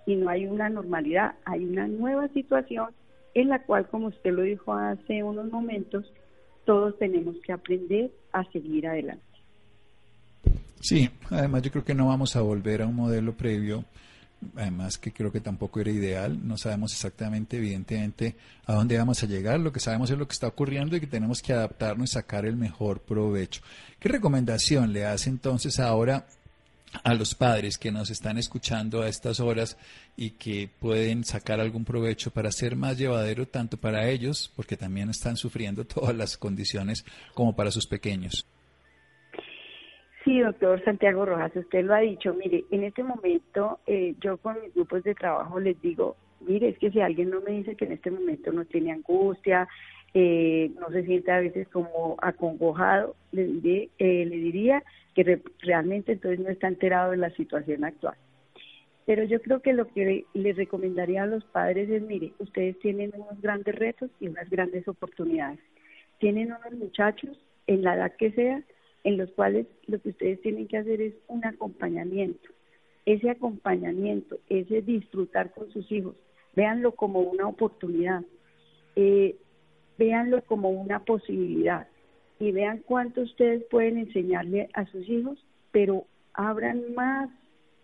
[0.07, 2.88] Y no hay una normalidad, hay una nueva situación
[3.35, 6.12] en la cual, como usted lo dijo hace unos momentos,
[6.64, 9.24] todos tenemos que aprender a seguir adelante.
[10.81, 13.85] Sí, además yo creo que no vamos a volver a un modelo previo
[14.57, 19.26] además que creo que tampoco era ideal, no sabemos exactamente, evidentemente, a dónde vamos a
[19.26, 22.12] llegar, lo que sabemos es lo que está ocurriendo y que tenemos que adaptarnos y
[22.12, 23.62] sacar el mejor provecho.
[23.98, 26.26] ¿Qué recomendación le hace entonces ahora
[27.05, 29.76] a los padres que nos están escuchando a estas horas
[30.16, 35.09] y que pueden sacar algún provecho para ser más llevadero tanto para ellos, porque también
[35.11, 38.46] están sufriendo todas las condiciones, como para sus pequeños?
[40.24, 42.32] Sí, doctor Santiago Rojas, usted lo ha dicho.
[42.35, 46.78] Mire, en este momento eh, yo con mis grupos de trabajo les digo, mire, es
[46.78, 49.66] que si alguien no me dice que en este momento no tiene angustia,
[50.14, 56.12] eh, no se siente a veces como acongojado, le, diré, eh, le diría que realmente
[56.12, 58.14] entonces no está enterado de la situación actual.
[59.04, 63.12] Pero yo creo que lo que les recomendaría a los padres es, mire, ustedes tienen
[63.16, 65.58] unos grandes retos y unas grandes oportunidades.
[66.18, 68.62] Tienen unos muchachos, en la edad que sea,
[69.05, 72.49] en los cuales lo que ustedes tienen que hacer es un acompañamiento.
[73.05, 76.15] Ese acompañamiento, ese disfrutar con sus hijos,
[76.55, 78.23] véanlo como una oportunidad,
[78.95, 79.37] eh,
[79.99, 81.88] véanlo como una posibilidad
[82.38, 87.31] y vean cuánto ustedes pueden enseñarle a sus hijos, pero abran más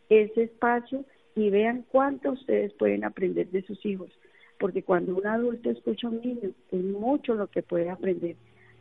[0.09, 1.05] ese espacio
[1.35, 4.11] y vean cuánto ustedes pueden aprender de sus hijos,
[4.59, 8.37] porque cuando un adulto escucha a un niño, es mucho lo que puede aprender.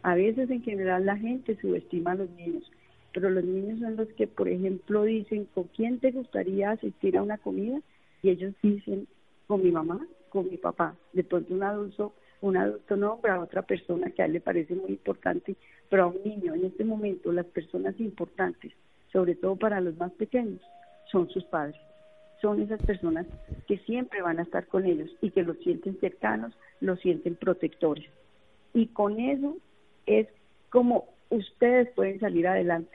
[0.07, 2.71] A veces en general la gente subestima a los niños,
[3.13, 7.23] pero los niños son los que, por ejemplo, dicen, ¿con quién te gustaría asistir a
[7.23, 7.81] una comida?
[8.23, 9.05] Y ellos dicen,
[9.47, 10.95] con mi mamá, con mi papá.
[11.11, 14.75] De pronto un adulto, un adulto nombra a otra persona que a él le parece
[14.75, 15.57] muy importante,
[15.89, 18.71] pero a un niño en este momento las personas importantes,
[19.11, 20.61] sobre todo para los más pequeños,
[21.11, 21.75] son sus padres.
[22.41, 23.25] Son esas personas
[23.67, 28.05] que siempre van a estar con ellos y que los sienten cercanos, los sienten protectores.
[28.73, 29.57] Y con eso
[30.07, 30.27] es
[30.69, 32.91] como ustedes pueden salir adelante.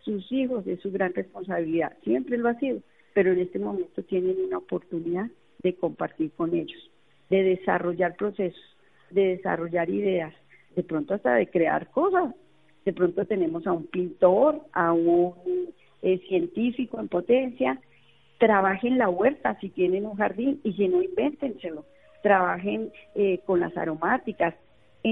[0.00, 2.80] Sus hijos es su gran responsabilidad, siempre lo ha sido,
[3.14, 5.28] pero en este momento tienen una oportunidad
[5.62, 6.90] de compartir con ellos,
[7.30, 8.76] de desarrollar procesos,
[9.10, 10.34] de desarrollar ideas,
[10.76, 12.34] de pronto hasta de crear cosas.
[12.84, 15.34] De pronto tenemos a un pintor, a un
[16.02, 17.80] eh, científico en potencia,
[18.38, 21.84] trabajen la huerta si tienen un jardín y si no, invéntenselo.
[22.22, 24.54] Trabajen eh, con las aromáticas,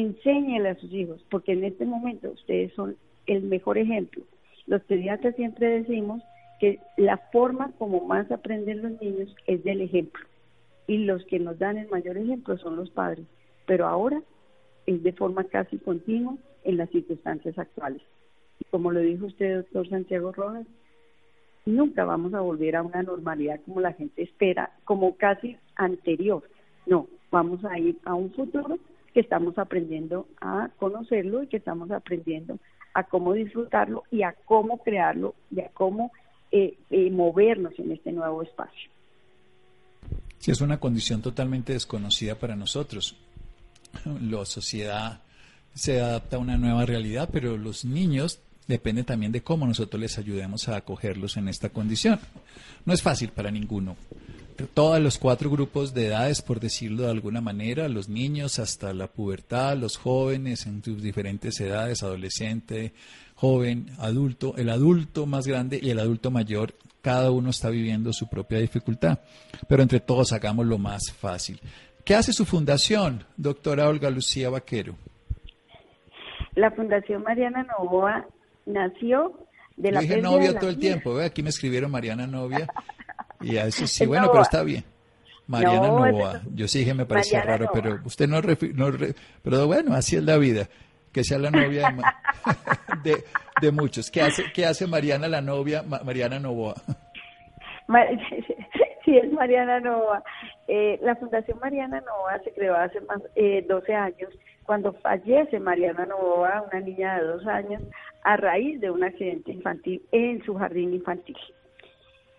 [0.01, 4.23] enséñenle a sus hijos, porque en este momento ustedes son el mejor ejemplo.
[4.67, 6.23] Los pediatras siempre decimos
[6.61, 10.25] que la forma como más aprenden los niños es del ejemplo
[10.87, 13.27] y los que nos dan el mayor ejemplo son los padres,
[13.67, 14.23] pero ahora
[14.87, 18.03] es de forma casi continua en las circunstancias actuales.
[18.61, 20.67] Y como lo dijo usted, doctor Santiago Rojas,
[21.65, 26.43] nunca vamos a volver a una normalidad como la gente espera, como casi anterior.
[26.87, 28.79] No, vamos a ir a un futuro
[29.17, 32.59] que estamos aprendiendo a conocerlo y que estamos aprendiendo
[32.93, 36.13] a cómo disfrutarlo y a cómo crearlo y a cómo
[36.53, 38.91] eh, eh, movernos en este nuevo espacio.
[40.37, 43.17] Sí, es una condición totalmente desconocida para nosotros.
[44.21, 45.23] La sociedad
[45.73, 50.19] se adapta a una nueva realidad, pero los niños depende también de cómo nosotros les
[50.19, 52.21] ayudemos a acogerlos en esta condición.
[52.85, 53.97] No es fácil para ninguno.
[54.75, 59.07] Todos los cuatro grupos de edades, por decirlo de alguna manera, los niños hasta la
[59.07, 62.93] pubertad, los jóvenes en sus diferentes edades, adolescente,
[63.35, 68.29] joven, adulto, el adulto más grande y el adulto mayor cada uno está viviendo su
[68.29, 69.21] propia dificultad,
[69.69, 71.61] pero entre todos hagamos lo más fácil.
[72.05, 74.97] ¿Qué hace su fundación, doctora Olga Lucía Vaquero?
[76.55, 78.27] La Fundación Mariana Novoa
[78.65, 79.39] nació
[79.77, 80.01] de la...
[80.01, 82.67] dije novia todo el tiempo, aquí me escribieron Mariana Novia,
[83.41, 84.85] y a eso sí, bueno, pero está bien.
[85.47, 88.99] Mariana Novoa, yo sí dije me parecía raro, pero usted no, no
[89.43, 90.67] pero bueno, así es la vida,
[91.13, 91.95] que sea la novia
[93.05, 93.25] de,
[93.61, 94.11] de muchos.
[94.11, 96.75] ¿Qué hace, qué hace Mariana, la novia, Mariana Novoa?
[99.07, 100.21] Sí, es Mariana Novoa.
[100.67, 104.31] Eh, la Fundación Mariana Novoa se creó hace más eh, 12 años,
[104.65, 107.81] cuando fallece Mariana Novoa, una niña de dos años,
[108.25, 111.37] a raíz de un accidente infantil en su jardín infantil.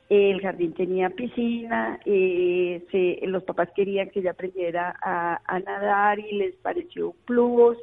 [0.10, 6.32] El jardín tenía piscina, eh, se, los papás querían que ella aprendiera a, nadar y
[6.34, 7.78] les pareció un plus,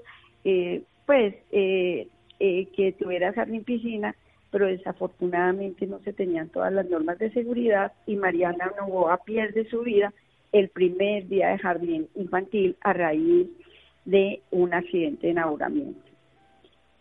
[0.44, 2.08] eh, pues eh,
[2.40, 4.14] eh, que tuviera jardín piscina,
[4.50, 9.82] pero desafortunadamente no se tenían todas las normas de seguridad y Mariana Novoa pierde su
[9.82, 10.12] vida
[10.52, 13.48] el primer día de jardín infantil a raíz
[14.04, 16.00] de un accidente de enamoramiento.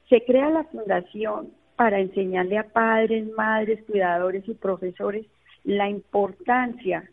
[0.10, 1.50] Se crea la fundación
[1.84, 5.26] para enseñarle a padres, madres, cuidadores y profesores
[5.66, 7.12] la importancia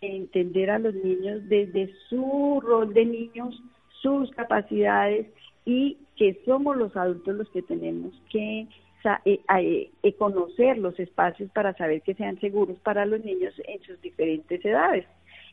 [0.00, 3.60] de entender a los niños desde su rol de niños,
[4.02, 5.26] sus capacidades
[5.64, 8.68] y que somos los adultos los que tenemos que
[9.24, 13.82] eh, eh, eh, conocer los espacios para saber que sean seguros para los niños en
[13.82, 15.06] sus diferentes edades.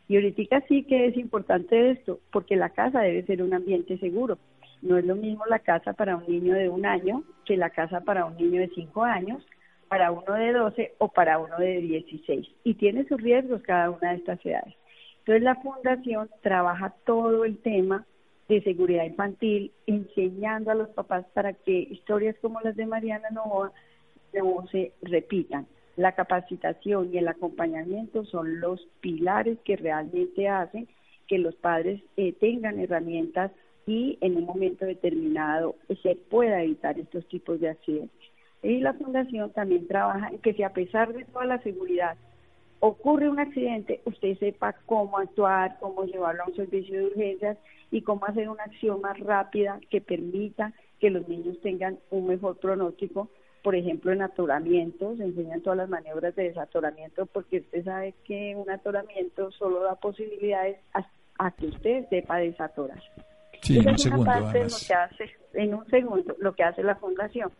[0.07, 4.37] Y ahorita sí que es importante esto, porque la casa debe ser un ambiente seguro.
[4.81, 8.01] No es lo mismo la casa para un niño de un año que la casa
[8.01, 9.45] para un niño de cinco años,
[9.87, 12.47] para uno de doce o para uno de dieciséis.
[12.63, 14.73] Y tiene sus riesgos cada una de estas edades.
[15.19, 18.05] Entonces la fundación trabaja todo el tema
[18.47, 23.71] de seguridad infantil, enseñando a los papás para que historias como las de Mariana Novoa
[24.33, 25.67] no se repitan.
[25.95, 30.87] La capacitación y el acompañamiento son los pilares que realmente hacen
[31.27, 33.51] que los padres eh, tengan herramientas
[33.91, 38.31] y en un momento determinado se pueda evitar estos tipos de accidentes.
[38.63, 42.15] Y la fundación también trabaja en que si a pesar de toda la seguridad
[42.79, 47.57] ocurre un accidente, usted sepa cómo actuar, cómo llevarlo a un servicio de urgencias
[47.91, 52.59] y cómo hacer una acción más rápida que permita que los niños tengan un mejor
[52.59, 53.27] pronóstico.
[53.61, 58.55] Por ejemplo, en atoramiento, se enseñan todas las maniobras de desatoramiento porque usted sabe que
[58.55, 63.01] un atoramiento solo da posibilidades a, que usted sepa desatorar.
[63.61, 64.31] Sí, en un segundo.
[65.53, 67.51] en un segundo, lo que hace la fundación.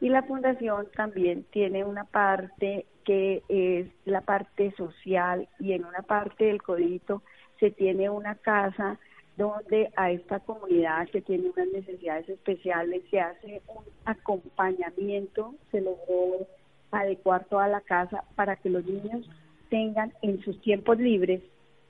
[0.00, 6.02] Y la fundación también tiene una parte que es la parte social y en una
[6.02, 7.22] parte del codito
[7.60, 8.98] se tiene una casa
[9.36, 16.46] donde a esta comunidad que tiene unas necesidades especiales se hace un acompañamiento, se logró
[16.92, 19.28] adecuar toda la casa para que los niños
[19.70, 21.42] tengan en sus tiempos libres,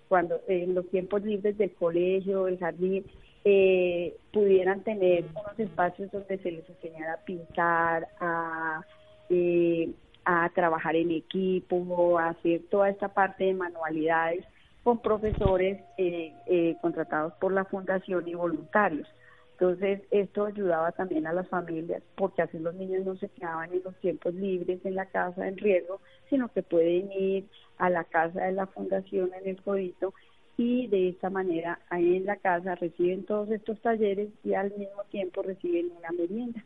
[0.08, 3.04] cuando en los tiempos libres del colegio, del jardín,
[3.44, 8.82] eh, pudieran tener unos espacios donde se les enseñara a pintar, a,
[9.28, 9.90] eh,
[10.24, 14.44] a trabajar en equipo, a hacer toda esta parte de manualidades
[14.82, 19.08] con profesores eh, eh, contratados por la fundación y voluntarios.
[19.52, 23.82] Entonces, esto ayudaba también a las familias, porque así los niños no se quedaban en
[23.84, 27.46] los tiempos libres en la casa en riesgo, sino que pueden ir
[27.78, 30.12] a la casa de la fundación en el codito
[30.56, 35.02] y de esta manera ahí en la casa reciben todos estos talleres y al mismo
[35.10, 36.64] tiempo reciben una merienda.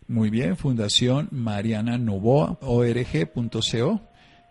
[0.07, 4.01] Muy bien, Fundación Mariana Novoa, org.co,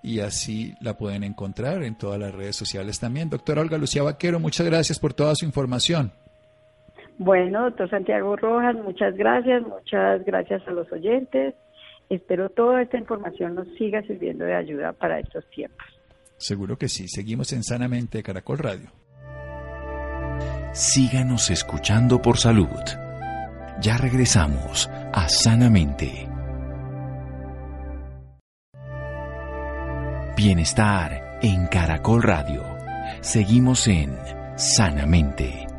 [0.02, 3.28] y así la pueden encontrar en todas las redes sociales también.
[3.28, 6.12] Doctora Olga Lucía Vaquero, muchas gracias por toda su información.
[7.18, 11.54] Bueno, doctor Santiago Rojas, muchas gracias, muchas gracias a los oyentes.
[12.08, 15.86] Espero toda esta información nos siga sirviendo de ayuda para estos tiempos.
[16.42, 17.08] Seguro que sí.
[17.08, 18.90] Seguimos en Sanamente Caracol Radio
[20.72, 22.80] síganos escuchando por salud.
[23.80, 26.28] Ya regresamos a Sanamente.
[30.36, 32.64] Bienestar en Caracol Radio.
[33.20, 34.16] Seguimos en
[34.56, 35.71] Sanamente.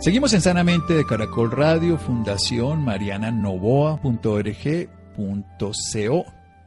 [0.00, 3.98] Seguimos en Sanamente de Caracol Radio, Fundación Mariana Novoa.org.co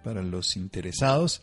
[0.04, 1.42] para los interesados.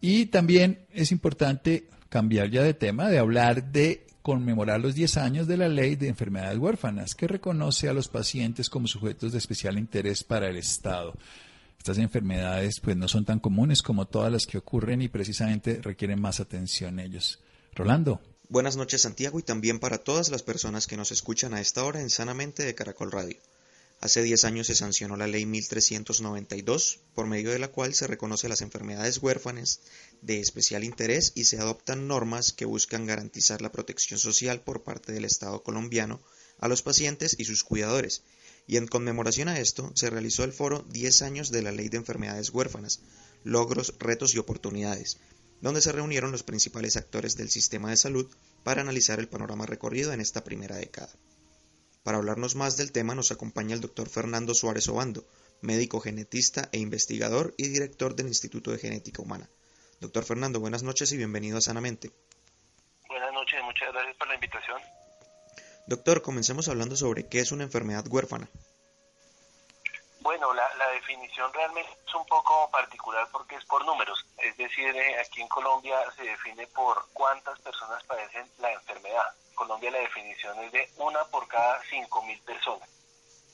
[0.00, 5.46] Y también es importante cambiar ya de tema, de hablar de conmemorar los 10 años
[5.46, 9.78] de la ley de enfermedades huérfanas, que reconoce a los pacientes como sujetos de especial
[9.78, 11.12] interés para el Estado.
[11.76, 16.22] Estas enfermedades pues no son tan comunes como todas las que ocurren y precisamente requieren
[16.22, 17.38] más atención ellos.
[17.74, 18.31] Rolando.
[18.52, 22.02] Buenas noches Santiago y también para todas las personas que nos escuchan a esta hora
[22.02, 23.38] en Sanamente de Caracol Radio.
[24.02, 28.50] Hace 10 años se sancionó la Ley 1392, por medio de la cual se reconoce
[28.50, 29.80] las enfermedades huérfanas
[30.20, 35.12] de especial interés y se adoptan normas que buscan garantizar la protección social por parte
[35.12, 36.20] del Estado colombiano
[36.58, 38.20] a los pacientes y sus cuidadores.
[38.66, 41.96] Y en conmemoración a esto se realizó el foro 10 años de la Ley de
[41.96, 43.00] Enfermedades Huérfanas,
[43.44, 45.16] logros, retos y oportunidades,
[45.62, 48.28] donde se reunieron los principales actores del sistema de salud
[48.64, 51.10] para analizar el panorama recorrido en esta primera década.
[52.02, 55.24] Para hablarnos más del tema nos acompaña el doctor Fernando Suárez Obando,
[55.60, 59.48] médico genetista e investigador y director del Instituto de Genética Humana.
[60.00, 62.10] Doctor Fernando, buenas noches y bienvenido a Sanamente.
[63.08, 64.80] Buenas noches, muchas gracias por la invitación.
[65.86, 68.48] Doctor, comencemos hablando sobre qué es una enfermedad huérfana.
[70.20, 70.62] Bueno, la,
[71.12, 74.24] definición realmente es un poco particular porque es por números.
[74.38, 79.24] Es decir, eh, aquí en Colombia se define por cuántas personas padecen la enfermedad.
[79.50, 82.88] En Colombia la definición es de una por cada 5.000 personas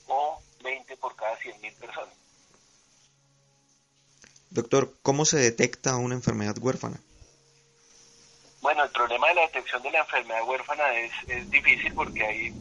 [0.07, 2.15] o 20 por cada 100.000 personas.
[4.49, 6.99] Doctor, ¿cómo se detecta una enfermedad huérfana?
[8.61, 12.53] Bueno, el problema de la detección de la enfermedad huérfana es, es difícil porque hay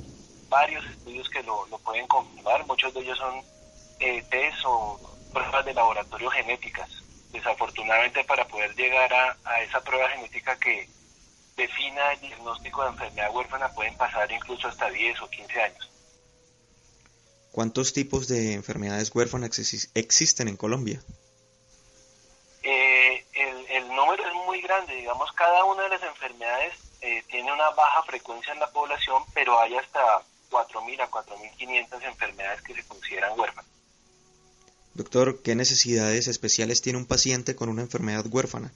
[0.49, 2.67] varios estudios que lo, lo pueden confirmar.
[2.67, 3.43] Muchos de ellos son
[4.01, 4.99] eh, test o
[5.33, 6.91] pruebas de laboratorio genéticas.
[7.33, 10.89] Desafortunadamente para poder llegar a, a esa prueba genética que
[11.57, 15.91] defina el diagnóstico de enfermedad huérfana pueden pasar incluso hasta 10 o 15 años.
[17.51, 19.59] ¿Cuántos tipos de enfermedades huérfanas
[19.95, 21.03] existen en Colombia?
[22.63, 27.53] Eh, el, el, número es muy grande, digamos, cada una de las enfermedades eh, tiene
[27.53, 32.87] una baja frecuencia en la población, pero hay hasta 4.000 a 4.500 enfermedades que se
[32.87, 33.71] consideran huérfanas.
[34.99, 38.73] Doctor, ¿qué necesidades especiales tiene un paciente con una enfermedad huérfana?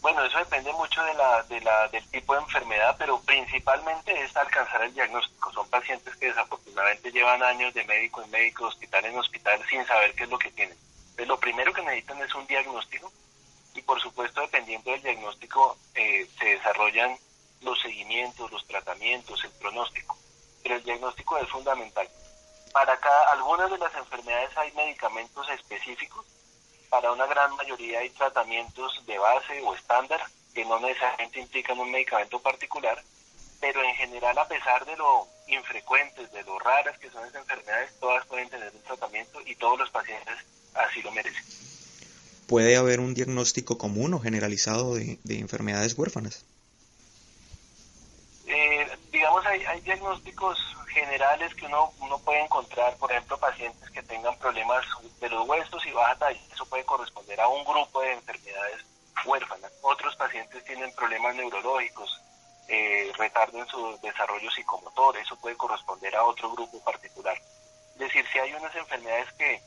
[0.00, 4.36] Bueno, eso depende mucho de la, de la, del tipo de enfermedad, pero principalmente es
[4.36, 5.52] alcanzar el diagnóstico.
[5.52, 10.12] Son pacientes que desafortunadamente llevan años de médico en médico, hospital en hospital, sin saber
[10.16, 10.76] qué es lo que tienen.
[11.18, 13.12] Lo primero que necesitan es un diagnóstico
[13.76, 17.16] y, por supuesto, dependiendo del diagnóstico, eh, se desarrollan
[17.60, 20.18] los seguimientos, los tratamientos, el pronóstico.
[20.64, 22.08] Pero el diagnóstico es fundamental.
[22.74, 26.26] Para cada, algunas de las enfermedades hay medicamentos específicos,
[26.90, 30.20] para una gran mayoría hay tratamientos de base o estándar
[30.52, 33.00] que no necesariamente implican un medicamento particular,
[33.60, 37.92] pero en general a pesar de lo infrecuentes, de lo raras que son esas enfermedades,
[38.00, 40.34] todas pueden tener un tratamiento y todos los pacientes
[40.74, 41.44] así lo merecen.
[42.48, 46.44] ¿Puede haber un diagnóstico común o generalizado de enfermedades huérfanas?
[49.14, 50.58] digamos, hay, hay diagnósticos
[50.88, 54.84] generales que uno, uno puede encontrar, por ejemplo, pacientes que tengan problemas
[55.20, 56.40] de los huesos y baja talla.
[56.52, 58.84] Eso puede corresponder a un grupo de enfermedades
[59.24, 59.72] huérfanas.
[59.82, 62.20] Otros pacientes tienen problemas neurológicos,
[62.68, 65.16] eh, retardo en su desarrollo psicomotor.
[65.18, 67.36] Eso puede corresponder a otro grupo particular.
[67.94, 69.62] Es decir, si hay unas enfermedades que,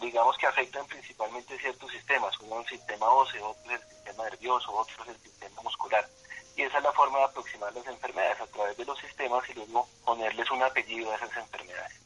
[0.00, 4.24] digamos, que afectan principalmente ciertos sistemas, uno es el sistema óseo, otro es el sistema
[4.24, 6.08] nervioso, otro es el sistema muscular
[6.56, 9.54] y esa es la forma de aproximar las enfermedades a través de los sistemas y
[9.54, 12.00] luego ponerles un apellido a esas enfermedades.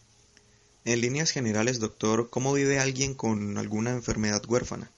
[0.85, 4.89] En líneas generales, doctor, ¿cómo vive alguien con alguna enfermedad huérfana?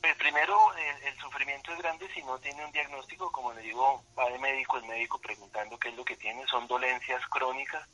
[0.00, 4.30] Pues primero, el, sufrimiento es grande si no tiene un diagnóstico, como le digo, va
[4.30, 7.88] de médico en médico preguntando qué es lo que tiene, son dolencias crónicas,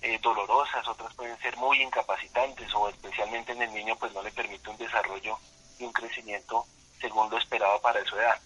[0.00, 4.30] eh, dolorosas, otras pueden ser muy incapacitantes o especialmente en el niño pues no le
[4.30, 5.38] permite un desarrollo
[5.78, 6.66] y un crecimiento
[7.00, 8.40] según lo esperado para su edad.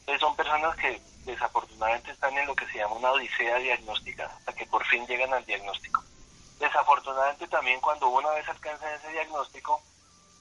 [0.00, 4.52] Entonces son personas que desafortunadamente están en lo que se llama una odisea diagnóstica, hasta
[4.52, 6.02] que por fin llegan al diagnóstico.
[6.58, 9.82] Desafortunadamente también cuando una vez alcanzan ese diagnóstico,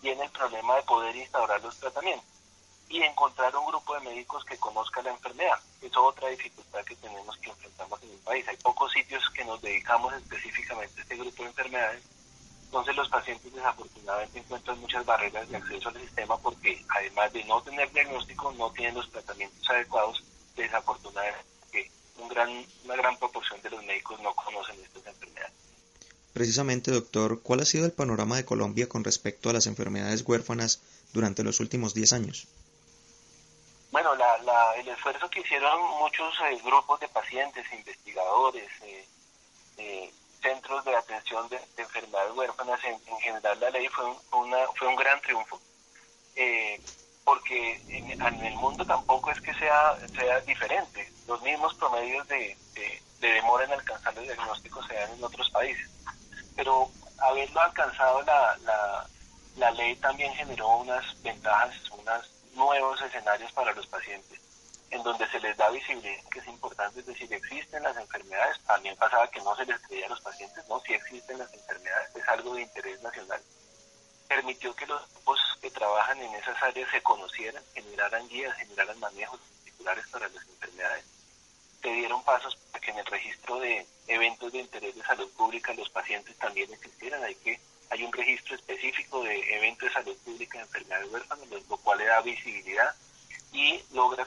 [0.02, 2.30] viene el problema de poder instaurar los tratamientos
[2.88, 5.60] y encontrar un grupo de médicos que conozca la enfermedad.
[5.82, 8.48] Es otra dificultad que tenemos que enfrentamos en el país.
[8.48, 12.04] Hay pocos sitios que nos dedicamos específicamente a este grupo de enfermedades
[12.76, 17.62] entonces los pacientes desafortunadamente encuentran muchas barreras de acceso al sistema porque además de no
[17.62, 20.22] tener diagnóstico, no tienen los tratamientos adecuados,
[20.58, 22.50] desafortunadamente un gran,
[22.84, 25.54] una gran proporción de los médicos no conocen estas enfermedades.
[26.34, 30.82] Precisamente, doctor, ¿cuál ha sido el panorama de Colombia con respecto a las enfermedades huérfanas
[31.14, 32.46] durante los últimos 10 años?
[33.92, 39.08] Bueno, la, el esfuerzo que hicieron muchos eh, grupos de pacientes, investigadores, eh,
[39.78, 40.12] eh,
[40.46, 44.96] centros de atención de, enfermedades huérfanas, en, general la ley fue un, una, fue un
[44.96, 45.60] gran triunfo,
[46.36, 46.80] eh,
[47.24, 51.12] porque en, el mundo tampoco es que sea, sea diferente.
[51.28, 52.56] Los mismos promedios de,
[53.20, 55.90] demora en alcanzar los diagnósticos se dan en otros países.
[56.56, 59.08] Pero haberlo alcanzado la, la,
[59.58, 64.45] la ley también generó unas ventajas, unos nuevos escenarios para los pacientes
[64.92, 68.96] en donde se les da visibilidad, que es importante, es decir, existen las enfermedades, también
[68.96, 72.28] pasaba que no se les creía a los pacientes, no, si existen las enfermedades, es
[72.28, 73.42] algo de interés nacional.
[74.28, 79.40] Permitió que los grupos que trabajan en esas áreas se conocieran, generaran guías, generaran manejos
[79.40, 81.06] particulares para las enfermedades.
[81.82, 85.74] Se dieron pasos para que en el registro de eventos de interés de salud pública
[85.74, 87.24] los pacientes también existieran.
[87.24, 87.60] Hay que
[87.92, 92.06] hay un registro específico de eventos de salud pública de enfermedades huérfanas, lo cual le
[92.06, 92.96] da visibilidad
[93.56, 94.26] y logra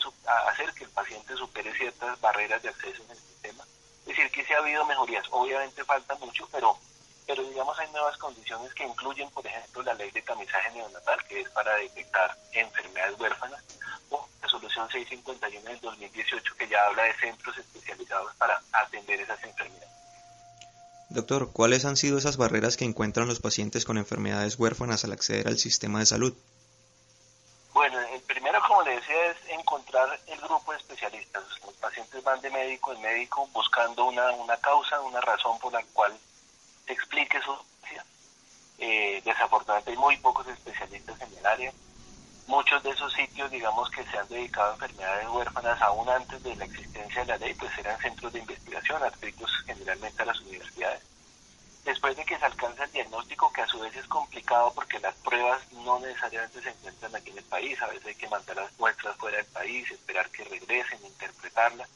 [0.48, 3.62] hacer que el paciente supere ciertas barreras de acceso en el sistema.
[4.00, 5.26] Es decir, que sí ha habido mejorías.
[5.30, 6.78] Obviamente falta mucho, pero,
[7.26, 11.42] pero digamos hay nuevas condiciones que incluyen, por ejemplo, la ley de tamizaje neonatal, que
[11.42, 13.62] es para detectar enfermedades huérfanas,
[14.08, 19.42] o la resolución 651 del 2018, que ya habla de centros especializados para atender esas
[19.44, 19.88] enfermedades.
[21.10, 25.48] Doctor, ¿cuáles han sido esas barreras que encuentran los pacientes con enfermedades huérfanas al acceder
[25.48, 26.34] al sistema de salud?
[27.78, 31.44] Bueno, el primero, como le decía, es encontrar el grupo de especialistas.
[31.64, 35.84] Los pacientes van de médico en médico buscando una, una causa, una razón por la
[35.92, 36.12] cual
[36.84, 37.56] se explique su
[38.80, 41.72] eh, desafortunadamente hay muy pocos especialistas en el área.
[42.48, 46.56] Muchos de esos sitios, digamos, que se han dedicado a enfermedades huérfanas aún antes de
[46.56, 51.04] la existencia de la ley, pues eran centros de investigación adscritos generalmente a las universidades.
[51.88, 55.14] Después de que se alcanza el diagnóstico, que a su vez es complicado porque las
[55.14, 58.78] pruebas no necesariamente se encuentran aquí en el país, a veces hay que mandar las
[58.78, 61.88] muestras fuera del país, esperar que regresen, interpretarlas.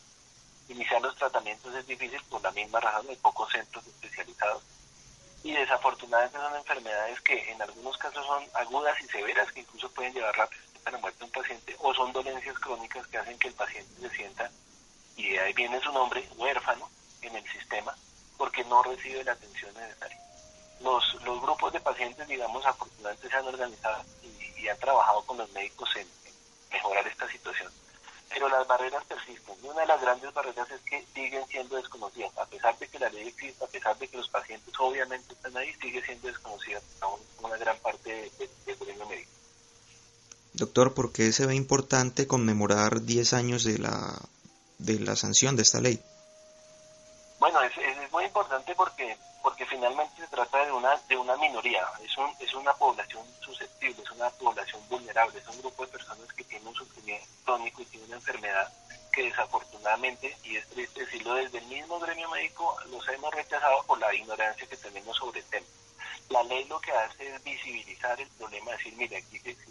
[0.71, 4.63] Iniciar los tratamientos es difícil por la misma razón, hay pocos centros especializados.
[5.45, 10.15] Y desafortunadamente son enfermedades que en algunos casos son agudas y severas que incluso pueden
[10.15, 13.49] llevar rápido a la muerte de un paciente o son dolencias crónicas que hacen que
[13.49, 14.51] el paciente se sienta,
[15.19, 16.89] y de ahí viene su nombre, huérfano
[17.21, 17.95] en el sistema
[18.73, 20.19] no recibe la atención necesaria.
[20.81, 25.51] Los, los grupos de pacientes, digamos, afortunadamente se han organizado y, han trabajado con los
[25.51, 26.07] médicos en
[26.71, 27.71] mejorar esta situación
[28.29, 29.55] pero las barreras persisten.
[29.63, 32.31] Y una de las grandes barreras es que siguen siendo desconocidas.
[32.39, 35.55] A pesar de que la ley existe, a pesar de que los pacientes obviamente están
[35.55, 37.13] ahí, sigue siendo desconocida para
[37.43, 38.33] una gran parte
[38.65, 39.31] del gobierno médico.
[40.55, 44.19] Doctor, ¿por qué se ve importante conmemorar 10 años de la,
[44.79, 46.01] de la sanción de esta ley?
[47.43, 51.85] Bueno, es, es muy importante porque porque finalmente se trata de una de una minoría,
[52.01, 56.33] es, un, es una población susceptible, es una población vulnerable, es un grupo de personas
[56.35, 58.73] que tienen un sufrimiento crónico y tienen una enfermedad
[59.13, 63.99] que desafortunadamente, y es triste decirlo, desde el mismo gremio médico los hemos rechazado por
[63.99, 65.67] la ignorancia que tenemos sobre el tema.
[66.29, 69.67] La ley lo que hace es visibilizar el problema, decir, mire, aquí existe.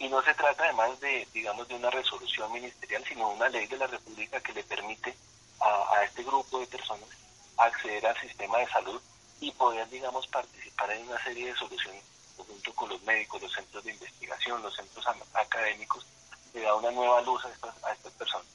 [0.00, 3.78] Y no se trata además de, digamos, de una resolución ministerial, sino una ley de
[3.78, 5.16] la República que le permite
[5.60, 7.08] a, este grupo de personas
[7.56, 9.00] acceder al sistema de salud
[9.40, 12.02] y poder, digamos, participar en una serie de soluciones
[12.36, 15.04] junto con los médicos, los centros de investigación, los centros
[15.34, 16.06] académicos,
[16.54, 18.46] le da una nueva luz a estas, a estas personas.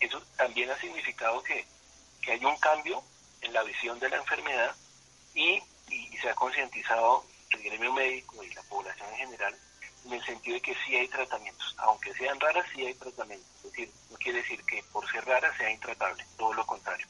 [0.00, 1.66] Eso también ha significado que,
[2.22, 3.02] que hay un cambio
[3.42, 4.74] en la visión de la enfermedad
[5.34, 9.56] y, y, se ha concientizado el gremio médico y la población en general
[10.04, 13.48] en el sentido de que sí hay tratamientos, aunque sean raras, sí hay tratamientos.
[13.56, 17.06] Es decir, no quiere decir que por ser rara sea intratable, todo lo contrario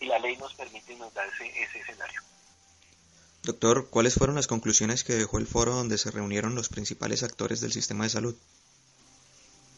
[0.00, 2.20] y la ley nos permite y nos da ese, ese escenario.
[3.42, 7.60] Doctor, ¿cuáles fueron las conclusiones que dejó el foro donde se reunieron los principales actores
[7.60, 8.36] del sistema de salud?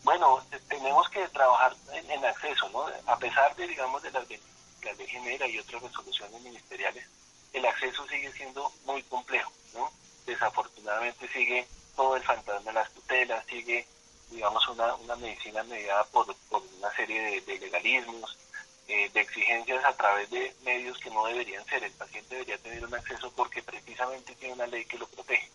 [0.04, 2.86] Bueno, tenemos que trabajar en, acceso, ¿no?
[3.06, 4.40] A pesar de, digamos, de las de,
[4.82, 7.06] las de Genera y otras resoluciones ministeriales,
[7.52, 9.90] el acceso sigue siendo muy complejo, ¿no?
[10.24, 11.66] Desafortunadamente sigue
[11.98, 13.84] todo el fantasma de las tutelas, sigue,
[14.30, 18.38] digamos, una, una medicina mediada por, por una serie de legalismos,
[18.86, 21.82] eh, de exigencias a través de medios que no deberían ser.
[21.82, 25.50] El paciente debería tener un acceso porque precisamente tiene una ley que lo protege.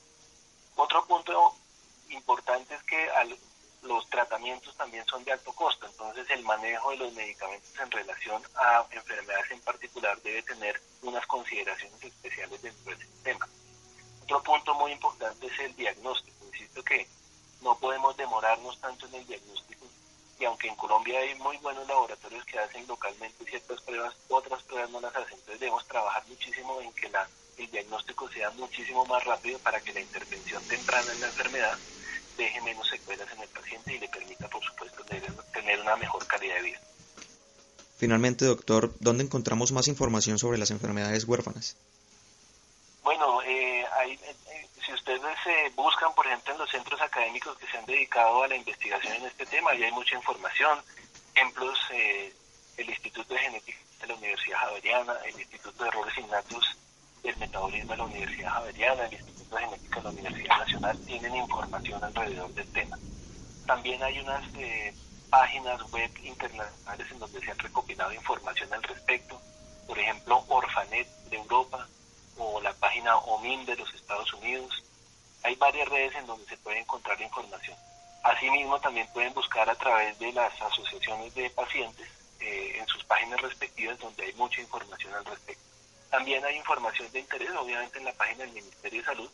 [0.76, 1.56] Otro punto
[2.10, 3.08] importante es que
[3.84, 8.44] los tratamientos también son de alto costo, entonces el manejo de los medicamentos en relación
[8.56, 13.48] a enfermedades en particular debe tener unas consideraciones especiales dentro del sistema.
[14.24, 16.33] Otro punto muy importante es el diagnóstico.
[16.54, 17.08] Insisto que
[17.62, 19.86] no podemos demorarnos tanto en el diagnóstico
[20.40, 24.90] y aunque en Colombia hay muy buenos laboratorios que hacen localmente ciertas pruebas, otras pruebas
[24.90, 25.36] no las hacen.
[25.36, 27.28] Entonces debemos trabajar muchísimo en que la,
[27.58, 31.78] el diagnóstico sea muchísimo más rápido para que la intervención temprana en la enfermedad
[32.38, 35.04] deje menos secuelas en el paciente y le permita, por supuesto,
[35.54, 36.80] tener una mejor calidad de vida.
[37.98, 41.78] Finalmente, doctor, ¿dónde encontramos más información sobre las enfermedades huérfanas?
[43.04, 44.20] Bueno, eh, hay,
[44.86, 48.48] si ustedes eh, buscan, por ejemplo, en los centros académicos que se han dedicado a
[48.48, 50.80] la investigación en este tema, ahí hay mucha información.
[51.36, 52.34] Ejemplos, eh,
[52.78, 56.78] el Instituto de Genética de la Universidad Javeriana, el Instituto de Errores Innatos
[57.24, 61.36] del Metabolismo de la Universidad Javeriana, el Instituto de Genética de la Universidad Nacional, tienen
[61.36, 62.98] información alrededor del tema.
[63.66, 64.94] También hay unas eh,
[65.30, 69.42] páginas web internacionales en donde se han recopilado información al respecto.
[69.88, 71.88] Por ejemplo, Orfanet de Europa,
[72.38, 74.84] o la página OMIN de los Estados Unidos.
[75.44, 77.78] Hay varias redes en donde se puede encontrar información.
[78.24, 82.08] Asimismo, también pueden buscar a través de las asociaciones de pacientes
[82.40, 85.64] eh, en sus páginas respectivas donde hay mucha información al respecto.
[86.10, 89.30] También hay información de interés, obviamente, en la página del Ministerio de Salud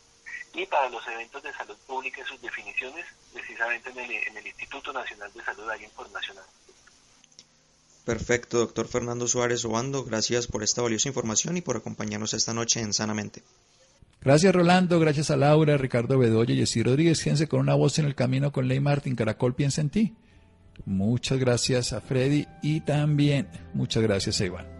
[0.54, 4.46] y para los eventos de salud pública y sus definiciones, precisamente en el, en el
[4.46, 6.38] Instituto Nacional de Salud hay información.
[8.10, 12.80] Perfecto, doctor Fernando Suárez Obando, gracias por esta valiosa información y por acompañarnos esta noche
[12.80, 13.44] en Sanamente.
[14.20, 17.22] Gracias Rolando, gracias a Laura, Ricardo Bedoya Jessy Rodríguez.
[17.22, 19.14] Fíjense con una voz en el camino con Ley Martín.
[19.14, 20.16] Caracol piensa en ti.
[20.86, 24.79] Muchas gracias a Freddy y también muchas gracias a Iván.